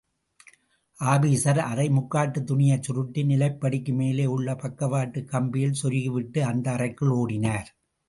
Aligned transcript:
Officer 0.99 1.57
அறை 1.59 1.89
முக்காட்டுத் 1.89 2.45
துணியை 2.45 2.81
சுருட்டி 2.81 3.23
நிலைப்படிக்கு 3.23 3.93
மேலே 3.93 4.25
உள்ள 4.25 4.55
பக்கவாட்டு 4.55 5.19
கம்பியில் 5.31 5.79
சொருகிவிட்டு, 5.83 6.39
அந்த 6.39 6.71
அறைக்குள் 6.71 7.09
ஓடினார். 7.09 7.75